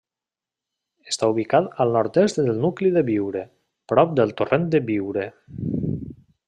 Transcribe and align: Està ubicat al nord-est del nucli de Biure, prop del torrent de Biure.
Està 1.11 1.29
ubicat 1.33 1.67
al 1.85 1.93
nord-est 1.97 2.41
del 2.47 2.59
nucli 2.65 2.91
de 2.97 3.05
Biure, 3.13 3.47
prop 3.93 4.19
del 4.21 4.37
torrent 4.41 4.69
de 4.77 4.83
Biure. 4.89 5.31